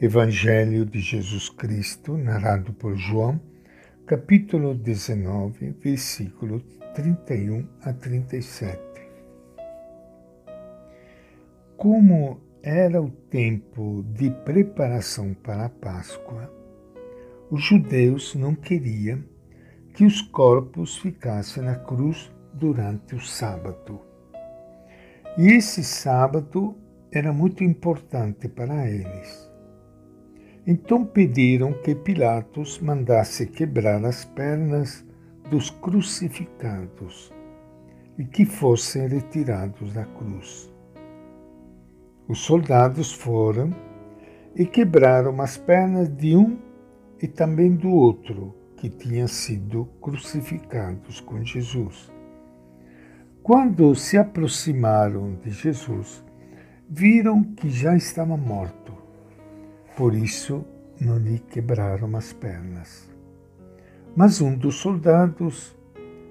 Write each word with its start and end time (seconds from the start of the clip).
Evangelho 0.00 0.86
de 0.86 1.00
Jesus 1.00 1.48
Cristo, 1.48 2.16
narrado 2.16 2.72
por 2.72 2.96
João, 2.96 3.40
capítulo 4.06 4.72
19, 4.72 5.72
versículo 5.72 6.60
31 6.94 7.66
a 7.82 7.92
37. 7.92 8.78
Como 11.76 12.40
era 12.62 13.02
o 13.02 13.10
tempo 13.10 14.04
de 14.14 14.30
preparação 14.30 15.34
para 15.34 15.64
a 15.64 15.68
Páscoa, 15.68 16.48
os 17.50 17.64
judeus 17.64 18.36
não 18.36 18.54
queriam 18.54 19.24
que 19.94 20.04
os 20.04 20.22
corpos 20.22 20.96
ficassem 20.96 21.64
na 21.64 21.74
cruz 21.74 22.30
durante 22.54 23.16
o 23.16 23.20
sábado. 23.20 24.00
E 25.36 25.48
esse 25.48 25.82
sábado 25.82 26.76
era 27.10 27.32
muito 27.32 27.64
importante 27.64 28.48
para 28.48 28.88
eles 28.88 29.47
então 30.66 31.04
pediram 31.04 31.72
que 31.72 31.94
Pilatos 31.94 32.78
mandasse 32.78 33.46
quebrar 33.46 34.04
as 34.04 34.24
pernas 34.24 35.04
dos 35.50 35.70
crucificados 35.70 37.32
e 38.18 38.24
que 38.24 38.44
fossem 38.44 39.08
retirados 39.08 39.92
da 39.92 40.04
cruz. 40.04 40.72
Os 42.28 42.40
soldados 42.40 43.12
foram 43.12 43.70
e 44.54 44.66
quebraram 44.66 45.40
as 45.40 45.56
pernas 45.56 46.08
de 46.08 46.36
um 46.36 46.58
e 47.22 47.26
também 47.26 47.74
do 47.74 47.90
outro 47.90 48.54
que 48.76 48.88
tinham 48.88 49.26
sido 49.26 49.86
crucificados 50.00 51.20
com 51.20 51.42
Jesus. 51.42 52.10
Quando 53.42 53.94
se 53.94 54.18
aproximaram 54.18 55.34
de 55.42 55.50
Jesus, 55.50 56.22
viram 56.88 57.42
que 57.42 57.70
já 57.70 57.96
estava 57.96 58.36
morto 58.36 58.77
por 59.98 60.14
isso 60.14 60.64
não 61.00 61.18
lhe 61.18 61.40
quebraram 61.40 62.16
as 62.16 62.32
pernas. 62.32 63.10
Mas 64.14 64.40
um 64.40 64.56
dos 64.56 64.76
soldados 64.76 65.76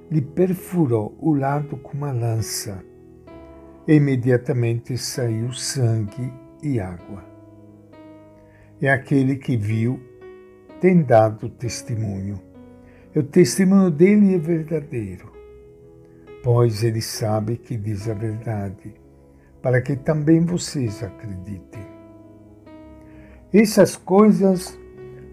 lhe 0.09 0.21
perfurou 0.21 1.17
o 1.19 1.33
lado 1.33 1.75
com 1.75 1.97
uma 1.97 2.13
lança. 2.13 2.81
E 3.85 3.95
imediatamente 3.95 4.97
saiu 4.97 5.51
sangue 5.51 6.31
e 6.63 6.79
água. 6.79 7.25
E 8.79 8.87
aquele 8.87 9.35
que 9.35 9.57
viu 9.57 9.99
tem 10.79 11.03
dado 11.03 11.49
testemunho. 11.49 12.41
E 13.13 13.19
o 13.19 13.23
testemunho 13.23 13.91
dele 13.91 14.33
é 14.33 14.37
verdadeiro, 14.37 15.29
pois 16.41 16.85
ele 16.85 17.01
sabe 17.01 17.57
que 17.57 17.75
diz 17.75 18.07
a 18.07 18.13
verdade, 18.13 18.93
para 19.61 19.81
que 19.81 19.97
também 19.97 20.39
vocês 20.39 21.03
acreditem. 21.03 21.86
Essas 23.53 23.95
coisas 23.95 24.77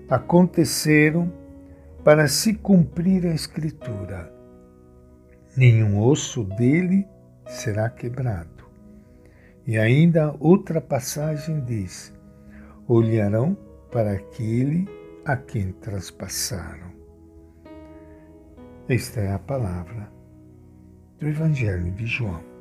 aconteceram 0.08 1.32
para 2.04 2.28
se 2.28 2.54
cumprir 2.54 3.26
a 3.26 3.34
Escritura. 3.34 4.32
Nenhum 5.56 6.00
osso 6.00 6.44
dele 6.44 7.08
será 7.46 7.90
quebrado. 7.90 8.64
E 9.66 9.76
ainda 9.76 10.34
outra 10.38 10.80
passagem 10.80 11.60
diz: 11.64 12.14
olharão 12.86 13.56
para 13.90 14.12
aquele 14.12 14.86
a 15.24 15.36
quem 15.36 15.72
traspassaram. 15.72 16.92
Esta 18.88 19.20
é 19.20 19.32
a 19.32 19.38
palavra 19.40 20.08
do 21.18 21.26
Evangelho 21.26 21.90
de 21.90 22.06
João. 22.06 22.53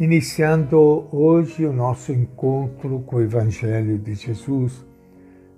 Iniciando 0.00 1.14
hoje 1.14 1.66
o 1.66 1.74
nosso 1.74 2.10
encontro 2.10 3.00
com 3.00 3.16
o 3.16 3.20
Evangelho 3.20 3.98
de 3.98 4.14
Jesus, 4.14 4.82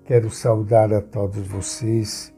quero 0.04 0.28
saudar 0.30 0.92
a 0.92 1.00
todos 1.00 1.46
vocês, 1.46 2.34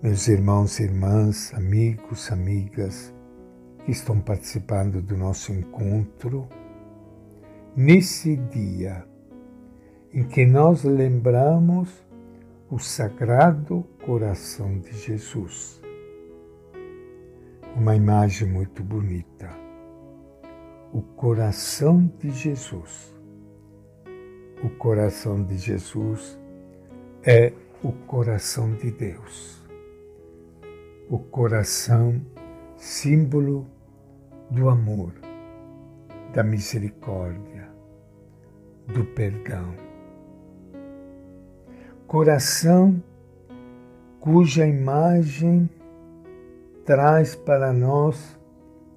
meus 0.00 0.28
irmãos 0.28 0.78
e 0.78 0.84
irmãs, 0.84 1.52
amigos, 1.54 2.30
amigas 2.30 3.12
que 3.84 3.90
estão 3.90 4.20
participando 4.20 5.02
do 5.02 5.16
nosso 5.16 5.52
encontro, 5.52 6.48
nesse 7.74 8.36
dia 8.36 9.04
em 10.14 10.22
que 10.22 10.46
nós 10.46 10.84
lembramos 10.84 11.90
o 12.70 12.78
Sagrado 12.78 13.84
Coração 14.06 14.78
de 14.78 14.92
Jesus. 14.96 15.82
Uma 17.74 17.96
imagem 17.96 18.46
muito 18.46 18.84
bonita 18.84 19.67
o 20.92 21.02
coração 21.02 22.10
de 22.18 22.30
Jesus. 22.30 23.14
O 24.62 24.70
coração 24.70 25.42
de 25.42 25.56
Jesus 25.56 26.38
é 27.22 27.52
o 27.82 27.92
coração 27.92 28.74
de 28.74 28.90
Deus. 28.90 29.62
O 31.08 31.18
coração, 31.18 32.20
símbolo 32.76 33.66
do 34.50 34.68
amor, 34.68 35.12
da 36.32 36.42
misericórdia, 36.42 37.68
do 38.86 39.04
perdão. 39.04 39.74
Coração 42.06 43.02
cuja 44.20 44.66
imagem 44.66 45.68
traz 46.84 47.36
para 47.36 47.72
nós 47.72 48.37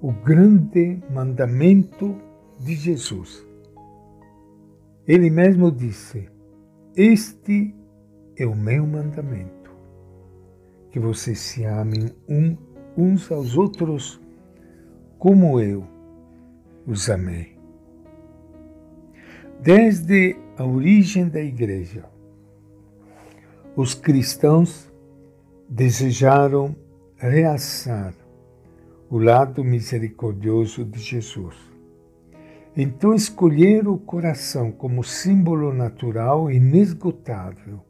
o 0.01 0.11
grande 0.11 0.99
mandamento 1.13 2.15
de 2.59 2.75
Jesus. 2.75 3.45
Ele 5.07 5.29
mesmo 5.29 5.71
disse: 5.71 6.27
Este 6.95 7.75
é 8.35 8.45
o 8.45 8.55
meu 8.55 8.85
mandamento, 8.87 9.71
que 10.89 10.99
vocês 10.99 11.39
se 11.39 11.63
amem 11.65 12.09
um, 12.27 12.57
uns 12.97 13.31
aos 13.31 13.55
outros 13.55 14.19
como 15.19 15.59
eu 15.59 15.85
os 16.87 17.07
amei. 17.09 17.55
Desde 19.61 20.35
a 20.57 20.65
origem 20.65 21.29
da 21.29 21.39
igreja, 21.39 22.05
os 23.75 23.93
cristãos 23.93 24.91
desejaram 25.69 26.75
realçar 27.17 28.15
o 29.11 29.19
lado 29.19 29.61
misericordioso 29.61 30.85
de 30.85 30.97
Jesus. 30.97 31.53
Então 32.77 33.13
escolher 33.13 33.85
o 33.85 33.97
coração 33.97 34.71
como 34.71 35.03
símbolo 35.03 35.73
natural 35.73 36.49
e 36.49 36.55
inesgotável 36.55 37.81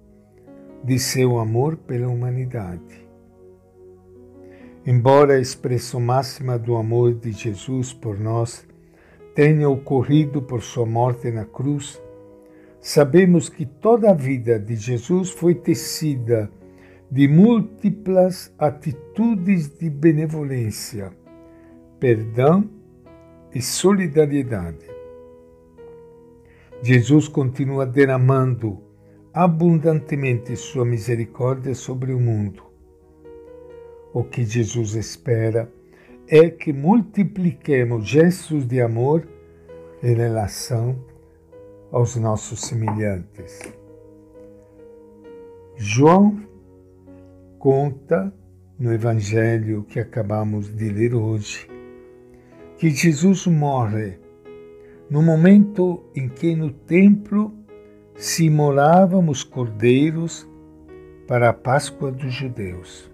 de 0.84 0.98
seu 0.98 1.38
amor 1.38 1.78
pela 1.78 2.08
humanidade. 2.08 3.08
Embora 4.84 5.36
a 5.36 5.40
expressão 5.40 6.00
máxima 6.00 6.58
do 6.58 6.76
amor 6.76 7.14
de 7.14 7.32
Jesus 7.32 7.94
por 7.94 8.20
nós 8.20 8.68
tenha 9.36 9.70
ocorrido 9.70 10.42
por 10.42 10.64
sua 10.64 10.88
morte 10.88 11.30
na 11.30 11.46
cruz, 11.46 12.02
sabemos 12.80 13.48
que 13.48 13.64
toda 13.64 14.10
a 14.10 14.16
vida 14.16 14.58
de 14.58 14.76
Jesus 14.76 15.30
foi 15.30 15.54
tecida 15.54 16.52
de 17.12 17.28
múltiplas 17.28 18.54
atitudes 18.58 19.78
de 19.78 19.90
benevolência, 19.90 21.12
perdão 22.00 22.70
e 23.54 23.62
solidariedade. 23.62 24.90
Jesus 26.82 27.28
continua 27.28 27.86
derramando 27.86 28.82
abundantemente 29.34 30.56
sua 30.56 30.86
misericórdia 30.86 31.76
sobre 31.76 32.14
o 32.14 32.20
mundo. 32.20 32.64
O 34.14 34.24
que 34.24 34.46
Jesus 34.46 34.96
espera 34.96 35.70
é 36.30 36.50
que 36.50 36.72
multipliquemos 36.72 38.08
gestos 38.08 38.66
de 38.66 38.80
amor 38.80 39.28
em 40.02 40.16
relação 40.16 40.98
aos 41.92 42.16
nossos 42.16 42.62
semelhantes. 42.62 43.60
João 45.76 46.51
conta 47.62 48.34
no 48.80 48.92
Evangelho 48.92 49.84
que 49.84 50.00
acabamos 50.00 50.76
de 50.76 50.90
ler 50.90 51.14
hoje 51.14 51.70
que 52.76 52.90
Jesus 52.90 53.46
morre 53.46 54.18
no 55.08 55.22
momento 55.22 56.04
em 56.16 56.28
que 56.28 56.56
no 56.56 56.72
templo 56.72 57.54
se 58.16 58.46
imoravam 58.46 59.30
os 59.30 59.44
cordeiros 59.44 60.50
para 61.28 61.50
a 61.50 61.54
Páscoa 61.54 62.12
dos 62.12 62.34
judeus. 62.34 63.12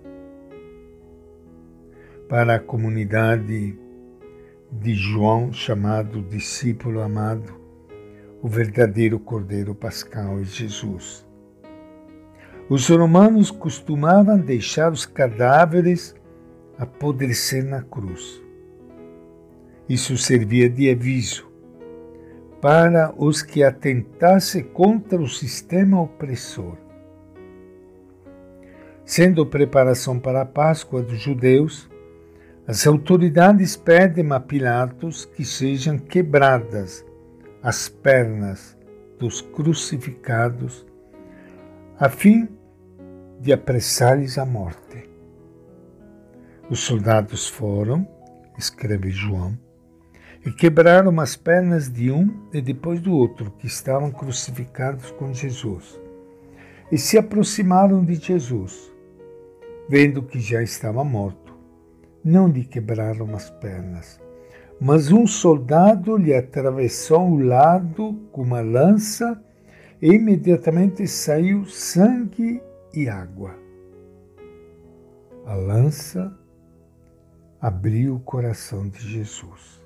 Para 2.30 2.56
a 2.56 2.60
comunidade 2.60 3.78
de 4.72 4.96
João, 4.96 5.52
chamado 5.52 6.22
discípulo 6.22 7.02
amado, 7.02 7.54
o 8.42 8.48
verdadeiro 8.48 9.20
Cordeiro 9.20 9.76
Pascal 9.76 10.40
é 10.40 10.46
Jesus. 10.46 11.27
Os 12.70 12.90
romanos 12.90 13.50
costumavam 13.50 14.38
deixar 14.38 14.92
os 14.92 15.06
cadáveres 15.06 16.14
apodrecer 16.78 17.64
na 17.64 17.82
cruz. 17.82 18.42
Isso 19.88 20.18
servia 20.18 20.70
de 20.70 20.90
aviso 20.90 21.48
para 22.62 23.14
os 23.18 23.42
que 23.42 23.64
atentassem 23.64 24.64
contra 24.64 25.18
o 25.22 25.30
sistema 25.30 26.02
opressor. 26.02 26.76
Sendo 29.06 29.46
preparação 29.46 30.20
para 30.20 30.42
a 30.42 30.46
Páscoa 30.46 31.02
dos 31.02 31.22
judeus, 31.22 31.90
as 32.68 32.86
autoridades 32.86 33.78
pedem 33.78 34.30
a 34.34 34.40
Pilatos 34.42 35.24
que 35.24 35.46
sejam 35.46 35.98
quebradas 35.98 37.06
as 37.64 37.88
pernas 37.88 38.78
dos 39.18 39.40
crucificados, 39.40 40.86
a 41.98 42.10
fim 42.10 42.57
de 43.40 43.54
apressar-lhes 43.54 44.38
a 44.38 44.46
morte. 44.46 45.10
Os 46.70 46.80
soldados 46.82 47.48
foram, 47.48 48.08
escreve 48.58 49.10
João, 49.10 49.58
e 50.46 50.52
quebraram 50.52 51.20
as 51.20 51.36
pernas 51.36 51.90
de 51.90 52.12
um 52.12 52.30
e 52.54 52.62
depois 52.62 53.00
do 53.00 53.14
outro 53.14 53.52
que 53.52 53.68
estavam 53.68 54.12
crucificados 54.12 55.12
com 55.12 55.34
Jesus. 55.34 56.00
E 56.92 56.98
se 56.98 57.18
aproximaram 57.18 58.04
de 58.04 58.16
Jesus, 58.16 58.92
vendo 59.90 60.24
que 60.24 60.40
já 60.40 60.62
estava 60.62 61.04
morto. 61.04 61.56
Não 62.24 62.48
lhe 62.48 62.64
quebraram 62.64 63.36
as 63.36 63.50
pernas, 63.50 64.20
mas 64.80 65.12
um 65.12 65.26
soldado 65.26 66.18
lhe 66.18 66.34
atravessou 66.34 67.30
o 67.30 67.40
lado 67.40 68.14
com 68.32 68.42
uma 68.42 68.62
lança 68.62 69.42
e 70.02 70.14
imediatamente 70.14 71.08
saiu 71.08 71.66
sangue 71.66 72.62
e 73.04 73.10
água. 73.10 73.56
A 75.46 75.56
lança 75.56 76.38
abriu 77.62 78.16
o 78.16 78.20
coração 78.20 78.88
de 78.88 79.00
Jesus. 79.00 79.78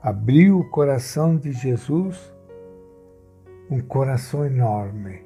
abriu 0.00 0.60
o 0.60 0.64
coração 0.70 1.36
de 1.36 1.52
Jesus, 1.52 2.32
um 3.70 3.80
coração 3.80 4.46
enorme, 4.46 5.24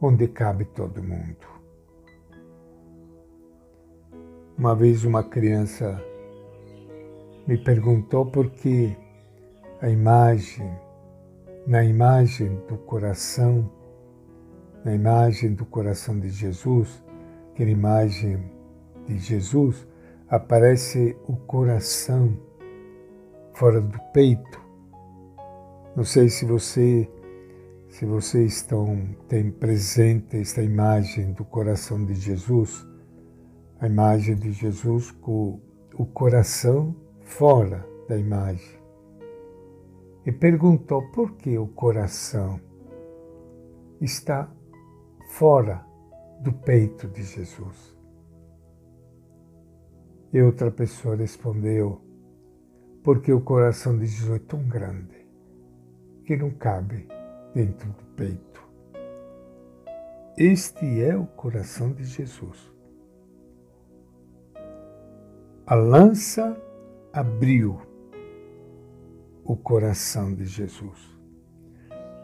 onde 0.00 0.26
cabe 0.28 0.64
todo 0.64 1.02
mundo. 1.02 1.46
Uma 4.58 4.74
vez 4.74 5.04
uma 5.04 5.22
criança 5.22 6.04
me 7.46 7.56
perguntou 7.56 8.26
por 8.26 8.50
que 8.50 8.94
a 9.80 9.88
imagem, 9.88 10.70
na 11.66 11.84
imagem 11.84 12.60
do 12.68 12.76
coração, 12.78 13.70
na 14.84 14.94
imagem 14.94 15.54
do 15.54 15.64
coração 15.66 16.18
de 16.18 16.28
Jesus, 16.30 17.02
aquela 17.52 17.70
imagem 17.70 18.50
de 19.06 19.18
Jesus, 19.18 19.86
aparece 20.28 21.16
o 21.26 21.36
coração 21.36 22.36
fora 23.52 23.80
do 23.80 23.98
peito. 24.12 24.60
Não 25.94 26.04
sei 26.04 26.28
se 26.28 26.44
você 26.44 27.08
se 27.90 28.06
vocês 28.06 28.54
estão 28.54 29.16
tem 29.28 29.50
presente 29.50 30.36
esta 30.36 30.62
imagem 30.62 31.32
do 31.32 31.44
coração 31.44 32.04
de 32.04 32.14
Jesus, 32.14 32.86
a 33.80 33.86
imagem 33.86 34.36
de 34.36 34.52
Jesus 34.52 35.10
com 35.10 35.60
o 35.94 36.06
coração 36.06 36.94
fora 37.20 37.84
da 38.08 38.16
imagem. 38.16 38.79
E 40.24 40.32
perguntou 40.32 41.10
por 41.12 41.32
que 41.36 41.56
o 41.56 41.66
coração 41.68 42.60
está 44.00 44.50
fora 45.30 45.84
do 46.42 46.52
peito 46.52 47.08
de 47.08 47.22
Jesus. 47.22 47.96
E 50.32 50.40
outra 50.42 50.70
pessoa 50.70 51.16
respondeu: 51.16 52.00
porque 53.02 53.32
o 53.32 53.40
coração 53.40 53.98
de 53.98 54.06
Jesus 54.06 54.42
é 54.42 54.44
tão 54.46 54.62
grande 54.68 55.26
que 56.24 56.36
não 56.36 56.50
cabe 56.50 57.08
dentro 57.54 57.90
do 57.90 58.04
peito. 58.14 58.60
Este 60.36 61.02
é 61.02 61.16
o 61.16 61.26
coração 61.26 61.92
de 61.92 62.04
Jesus. 62.04 62.70
A 65.66 65.74
lança 65.74 66.56
abriu 67.12 67.80
o 69.50 69.56
coração 69.56 70.34
de 70.34 70.44
Jesus. 70.44 70.98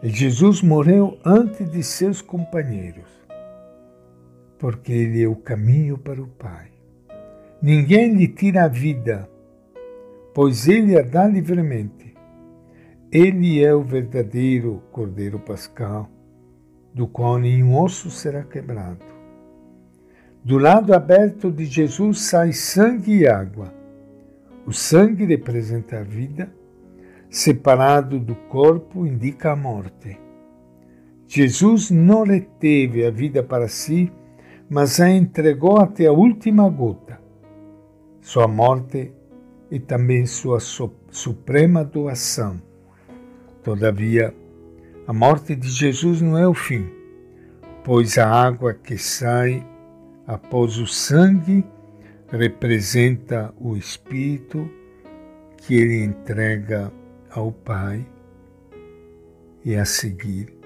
E 0.03 0.09
Jesus 0.09 0.63
morreu 0.63 1.19
antes 1.25 1.71
de 1.71 1.83
seus 1.83 2.21
companheiros, 2.21 3.11
porque 4.59 4.93
ele 4.93 5.23
é 5.23 5.29
o 5.29 5.37
caminho 5.37 5.97
para 5.99 6.23
o 6.23 6.27
Pai. 6.27 6.71
Ninguém 7.61 8.15
lhe 8.15 8.29
tira 8.29 8.65
a 8.65 8.69
vida 8.69 9.29
pois 10.37 10.69
ele 10.69 10.99
a 10.99 11.01
dá 11.01 11.27
livremente. 11.27 12.15
Ele 13.11 13.65
é 13.65 13.75
o 13.75 13.83
verdadeiro 13.83 14.83
Cordeiro 14.93 15.39
Pascal, 15.39 16.11
do 16.93 17.07
qual 17.07 17.39
nenhum 17.39 17.75
osso 17.81 18.11
será 18.11 18.43
quebrado. 18.45 19.03
Do 20.45 20.59
lado 20.59 20.93
aberto 20.93 21.51
de 21.51 21.65
Jesus 21.65 22.21
sai 22.21 22.53
sangue 22.53 23.21
e 23.21 23.27
água. 23.27 23.73
O 24.67 24.75
sangue 24.75 25.25
representa 25.25 26.01
a 26.01 26.03
vida, 26.03 26.53
separado 27.31 28.19
do 28.19 28.35
corpo 28.35 29.07
indica 29.07 29.53
a 29.53 29.57
morte. 29.57 30.19
Jesus 31.27 31.91
não 31.91 32.23
reteve 32.23 33.05
a 33.05 33.11
vida 33.11 33.43
para 33.43 33.69
si, 33.69 34.13
mas 34.71 35.01
a 35.01 35.11
entregou 35.11 35.79
até 35.79 36.07
a 36.07 36.13
última 36.13 36.69
gota. 36.69 37.21
Sua 38.21 38.47
morte 38.47 39.13
e 39.71 39.79
também 39.79 40.25
sua 40.27 40.59
suprema 40.61 41.85
doação. 41.85 42.61
Todavia, 43.63 44.35
a 45.07 45.13
morte 45.13 45.55
de 45.57 45.69
Jesus 45.69 46.21
não 46.21 46.39
é 46.39 46.47
o 46.47 46.55
fim, 46.55 46.89
pois 47.85 48.19
a 48.19 48.29
água 48.29 48.75
que 48.75 48.97
sai 48.97 49.67
após 50.27 50.79
o 50.79 50.87
sangue 50.87 51.65
representa 52.31 53.55
o 53.61 53.77
Espírito 53.77 54.69
que 55.59 55.75
ele 55.75 56.05
entrega 56.05 56.93
ao 57.37 57.53
Pai 57.53 58.07
e 59.63 59.77
a 59.77 59.85
seguir 59.85 60.59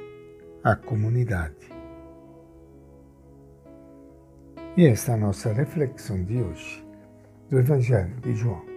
à 0.62 0.76
comunidade. 0.76 1.68
E 4.76 4.86
esta 4.86 5.12
é 5.12 5.14
a 5.16 5.18
nossa 5.18 5.52
reflexão 5.52 6.22
de 6.22 6.40
hoje 6.40 6.86
do 7.50 7.58
Evangelho 7.58 8.14
de 8.20 8.34
João. 8.36 8.69